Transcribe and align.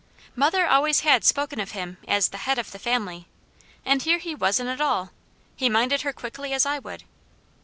Mother 0.35 0.65
always 0.65 1.01
had 1.01 1.23
spoken 1.23 1.59
of 1.59 1.73
him 1.73 1.97
as 2.07 2.29
"the 2.29 2.39
Head 2.39 2.57
of 2.57 2.71
the 2.71 2.79
Family," 2.79 3.27
and 3.85 4.01
here 4.01 4.17
he 4.17 4.33
wasn't 4.33 4.69
at 4.69 4.81
all! 4.81 5.11
He 5.55 5.69
minded 5.69 6.01
her 6.01 6.11
quickly 6.11 6.53
as 6.53 6.65
I 6.65 6.79
would. 6.79 7.03